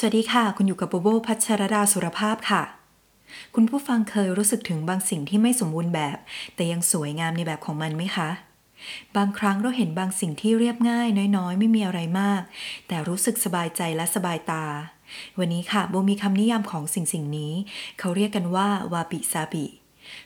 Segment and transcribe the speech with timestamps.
[0.00, 2.62] สวัสดีค่ะ คุณอยู่กับโบโบพัชรดาสุรภาพค่ะ
[3.54, 6.18] คุณผู้ฟังเคยรู้สึกถึงบางสิ่งที่ไม่สมบูรณ์แบบ
[6.54, 8.30] แต่ยังสวยงามในแบบของมันไหมคะ
[9.16, 12.42] บางครั้งเราเห็นบางสิ่งที่เรียบง่าย น้อยๆ ไม่มีอะไรมาก
[12.88, 14.64] แต่รู้สึกสบายใจและสบายตา
[15.38, 17.52] วันนี้ค่ะโบมีคำนิยามของสิ่งสิ่งนี้
[17.98, 19.66] เขาเรียกกันว่าวาบิซาบิ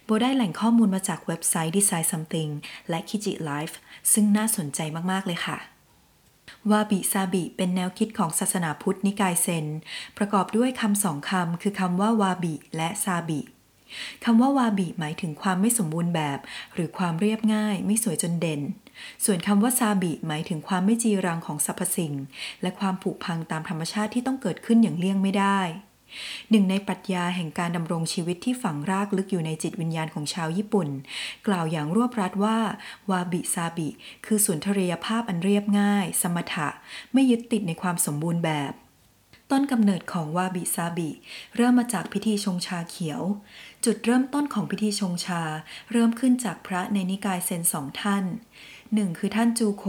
[0.04, 2.50] โบได้แหล่งข้อมูลมาจากเว็บไซต์ Design Something
[2.88, 3.74] และ Kiji Life
[4.12, 4.80] ซึ่งน่าสนใจ
[5.12, 5.58] มากๆเลยค่ะ
[6.70, 9.66] วาบิซาบิเป็นแนวคิดของศาสนาพุทธนิกายเซน
[10.18, 13.40] ประกอบด้วยคำสองคำคือคำว่าวาบิและซาบิ
[14.24, 16.38] คำว่าวาบิหมายถึงความไม่สมบูรณ์แบบ
[16.74, 18.60] หรือความเรียบง่าย ไม่สวยจนเด่น
[19.24, 22.14] ส่วนคำว่าซาบิหมายถึงความไม่จีรังของสรรพสิ่ง
[22.62, 25.60] และความผุพังตามธรรมชาติที่ต้องเกิดขึ้นอย่างเลี่ยงไม่ได้
[26.50, 30.88] หนึ่งในปรัชญาแห่งการดำรงชีวิตที่ฝังรากลึกอยู่ในจิตวิญญาณของชาวญี่ปุ่น
[31.46, 32.58] กล่าวอย่างรวบรัดว่า
[33.10, 33.88] วาบิซาบิ
[34.26, 36.68] คือสุนทรียภาพอันเรียบง่าย สมถะ
[37.12, 38.72] ไม่ยึดติดในความสมบูรณ์แบบ
[39.50, 41.10] ต้นกำเนิดของวาบิซาบิ
[41.56, 43.22] เริ่มมาจากพิธีชงชาเขียว
[43.84, 45.42] จุดเริ่มต้นของพิธีชงชา
[45.92, 48.24] เริ่มขึ้นจากพระในนิกายเซนสองท่าน
[48.94, 49.84] หนึ่งคือท่านจูโค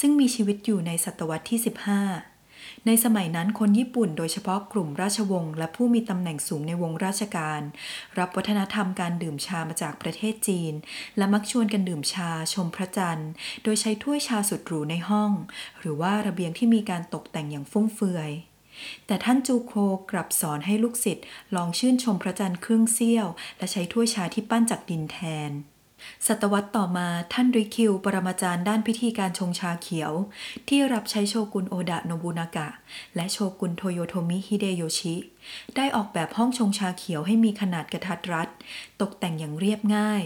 [0.00, 1.60] ซึ่งมีชีวิตอยู่ในศตวรรษที่
[1.94, 2.27] 15
[2.86, 7.60] ในสมัยนั้นคนญี่ปุ่นโดยเฉพาะกลุ่มราชวงศ์และผู้มีตำแหน่งสูงในวงราชการ
[8.18, 10.72] รับวัฒนธรรมการดื่มชามาจากประเทศจีน
[11.16, 13.30] และมักชวนกันดื่มชาชมพระจันทร์
[13.62, 15.32] โดยใช้ถ้วยชาสุดหรูในห้อง
[15.80, 18.30] หรือว่าระเบียงที่มีการตกแต่งอย่างฟุ่มเฟือย
[19.06, 19.72] แต่ท่านจูโค
[20.10, 21.24] กลับสอนให้ลูกศิษย์
[21.56, 23.26] ลองชื่นชมพระจันทร์ครึ่งเสี้ยว
[23.58, 25.52] และใช้ถ้วยชาที่ปั้นจากดินแทน
[26.26, 30.12] ศตวรรษต่อมาท่านริคิว ปรมาจารย์ด้านพิธีการชงชาเขียว
[30.68, 32.68] ที่รับใช้โชกุนโอดะโนบุนากะ
[33.16, 35.14] และโชกุนโทโยโทมิฮิเดโยชิ
[35.76, 38.48] ได้ออกแบบห้องชงชาเขียวให้มีขนาดกระทัดรัด
[39.00, 40.22] ตกแต่งอย่างเรียบง่าย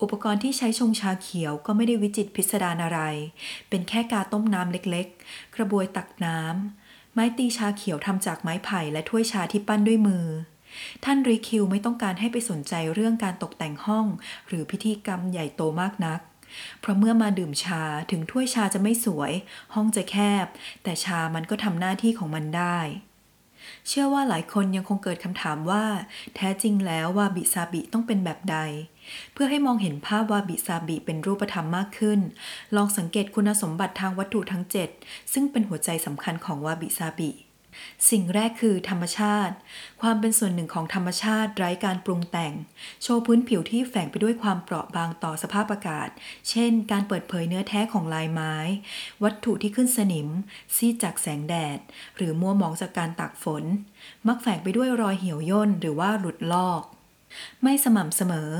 [0.00, 3.00] อุปกรณ์ที่ใช้ชงชาเขียวก็ไม่ได้วิจิตรพิสดารอะไร
[3.68, 10.26] เป็นแค่กาต้มน้ำเล็กๆ กระบวยตักน้ำไม้ตีชาเขียวทำจากไม้ไผ่และถ้วยชาที่ปั้นด้วยมือ
[11.04, 14.06] ท่านรีคิวไม่ต้องการให้ไปสนใจเรื่องการตกแต่งห้อง
[14.48, 16.20] หรือพิธีกรรมใหญ่โตมากนัก
[16.80, 19.32] เพราะเมื่อมาดื่มชาถึงถ้วยชาจะไม่สวย
[19.74, 20.46] ห้องจะแคบ
[20.82, 22.78] แต่ชามันก็ทำหน้าที่ของมันได้
[23.88, 25.84] เชื่อว่าหลายคนยังคงเกิดคำถามว่า
[26.36, 28.58] แท้จริงแล้ววาบิซาบิต้องเป็นแบบใด
[29.32, 32.20] เพื่อให้มองเห็นภาพวาบิซาบิเป็นรูปธรรมมากขึ้น
[32.76, 34.64] ลองสังเกตคุณสมบัติทางวัตถุทั้ง
[34.98, 37.30] 7 ซึ่งเป็นหัวใจสำคัญของวาบิซาบิ
[38.10, 39.54] สิ่งแรกคือธรรมชาติ
[40.02, 42.52] ความเป็นส่วนหนึ่งของธรรมชาติไร้การปรุงแต่ง
[43.02, 46.08] โชว์พื้นผิวที่แฝงไปด้วยความเปราะบางต่อสภาพอากาศ
[46.50, 48.54] เช่น การเปิดเผยเนื้อแท้ของลายไม้
[49.22, 50.28] วัตถุที่ขึ้นสนิม
[50.76, 51.78] ซีดจากแสงแดด
[52.16, 53.64] หรือมัวหมองจากการตากฝน
[54.26, 56.82] มักแฝงไปด้วยรอยเหี่ยวย่นหรือว่าหลุดลอก
[57.62, 58.50] ไม่สม่ำเสมอ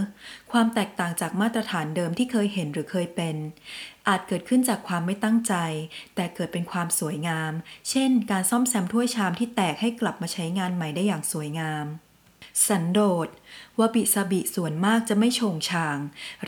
[0.52, 3.36] ความแตกต่างจากมาตรฐานเดิมที่เคยเห็นหรือเคยเป็น
[4.08, 5.54] อาจเกิดขึ้นจากความไม่ตั้งใจ
[6.14, 7.52] แต่เกิดเป็นความสวยงาม
[7.90, 11.86] เช่น การซ่อมแซมถ้วยชามที่แตกให้กลับมาใช้งานใหม่ได้อย่างสวยงาม
[12.68, 13.28] สันโดษ
[13.78, 15.98] วาบิซาบิส่วนมากจะไม่โฉงฉาง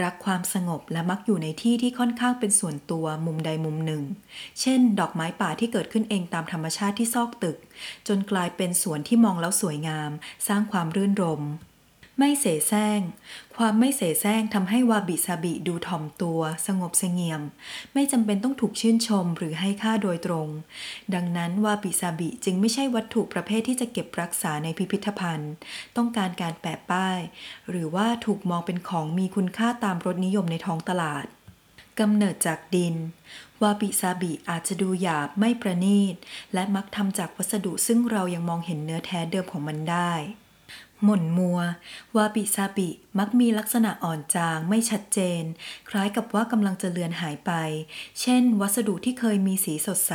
[0.02, 4.02] รักความสงบและมักอยู่ในที่ที่ค่อนข้างเป็นส่วนตัวมุมใดมุมหนึ่ง
[4.60, 7.56] เช่น ดอกไม้ป่าที่เกิดขึ้นเองตามธรรมชาติที่ซอกตึก
[8.08, 10.10] จนกลายเป็นสวนที่มองแล้วสวยงาม
[10.48, 11.50] สร้างความรื่นรมย์
[12.22, 13.00] ไม่เสแสร้ง
[13.56, 17.42] ความไม่เสแสร้งทำให้วาบิซาบิดูถ่อมตัว สงบเสงี่ยม
[17.94, 20.48] ไม่จำเป็นต้องถูกชื่นชมหรือให้ค่าโดยตรง
[21.14, 25.52] ดังนั้นวาบิซาบิจึงไม่ใช่วัตถุประเภทที่จะเก็บรักษาในพิพิธภัณฑ์
[25.96, 27.18] ต้องการการแปะป้าย
[27.70, 31.24] หรือว่าถูกมองเป็นของมีคุณค่าตามรสนิยมในท้องตลาด
[32.00, 32.94] กำเนิดจากดิน
[33.62, 36.14] วาบิซาบิอาจจะดูหยาบไม่ประณีต
[36.54, 40.12] และมักทำจากวัสดุซึ่งเรายังมองเห็นเนื้อแท้เดิมของมันได้
[41.04, 41.58] หม่นมัว
[42.16, 42.88] วาบิซาบิ
[43.18, 45.42] มักมีลักษณะอ่อนจางไม่ชัดเจน
[45.88, 47.52] คล้ายกับว่ากำลังจะเลือนหายไป
[48.20, 50.14] เช่น วัสดุที่เคยมีสีสดใส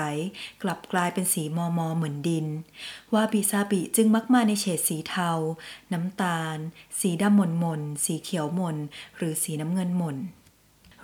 [0.64, 2.48] กลับกลายเป็นสีมอมอเหมือนดิน
[3.14, 5.32] วาบิซาบิจึงมักมาในเฉดสีเทา
[5.94, 6.58] น้ำตาล
[7.00, 8.78] สีดำหม่นหม่นสีเขียวหม่น
[9.18, 10.18] หรือสีน้ำเงินหม่น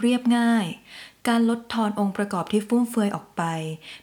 [0.01, 0.65] เรียบง่าย
[1.29, 3.43] การลดทอนองค์ประกอบที่ฟุ่มเฟือยออกไป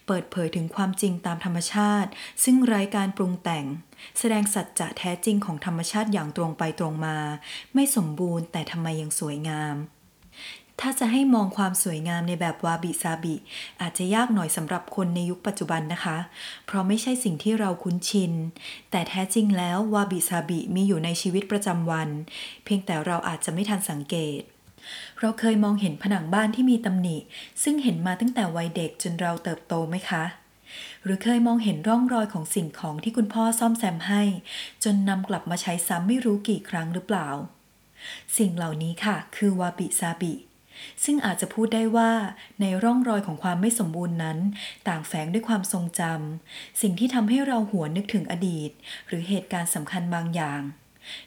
[0.07, 2.11] เปิดเผยถึงความจริงตามธรรมชาติ
[2.45, 3.67] ซึ่งไร้การปรุงแต่ง
[4.19, 7.17] แสดงสัจจะแท้จริงของธรรมชาติอย่างตรงไปตรงมา
[7.75, 9.77] ไม่สมบูรณ์แต่ทำไมยังสวยงาม
[10.81, 13.37] ถ้าจะให้มองความสวยงามในแบบวาบิซาบิ
[13.81, 16.19] อาจจะยากหน่อยสำหรับคนในยุคปัจจุบันนะคะ
[16.67, 18.33] เพราะไม่ใช่สิ่งที่เราคุ้นชิน
[18.91, 22.09] แต่แท้จริงแล้ววาบิซาบิมีอยู่ในชีวิตประจำวัน
[22.65, 24.43] เพียงแต่เราอาจจะไม่ทันสังเกต
[25.21, 27.17] เราเคยมองเห็นผนังบ้านที่มีตำหนิ
[27.63, 30.25] ซึ่งเห็นมาตั้งแต่วัยเด็กจนเราเติบโตไหมคะ
[31.05, 34.23] หรือเคยมองเห็นร่องรอยของสิ่งของที่คุณพ่อซ่อมแซมให้
[34.85, 37.29] จนนำกลับมาใช้ซ้ำไม่รู้กี่ครั้งหรือเปล่า
[38.39, 40.35] สิ่งเหล่านี้ค่ะ คือวาบิซาบิ
[41.05, 42.11] ซึ่งอาจจะพูดได้ว่า
[42.61, 44.39] ในร่องรอยของความไม่สมบูรณ์นั้น
[44.89, 48.71] ต่างแฝงด้วยความทรงจำสิ่งที่ทำให้เราหวนนึกถึงอดีต
[49.09, 50.61] หรือเหตุการณ์สำคัญบางอย่าง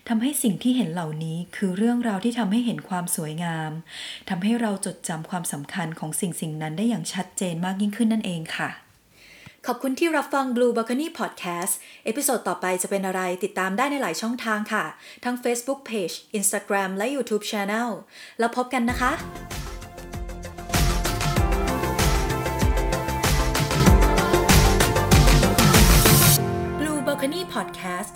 [0.07, 3.72] ทำให้สิ่งที่เห็นเหล่านี้คือเรื่องราวที่ทำให้เห็นความสวยงาม
[4.30, 8.72] ทำให้เราจดจำความสำคัญของสิ่งสิ่งนั้นได้อย่างชัดเจนมากยิ่งขึ้นนั่นเองค่ะ
[9.68, 11.74] ขอบคุณที่รับฟัง Blue Balcony Podcast
[12.06, 14.86] episode ต่อไปจะเป็นอะไรติดตามได้ในหลายช่องทางค่ะ
[15.24, 17.89] ทั้ง Facebook Page Instagram และ YouTube Channel
[18.39, 19.12] แล้วพบกันนะคะ
[26.80, 28.16] Blue Balcony Podcast